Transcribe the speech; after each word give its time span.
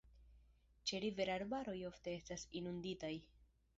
Ĉeriver-arbaroj 0.91 1.77
ofte 1.91 2.17
estas 2.21 2.47
inunditaj. 2.61 3.13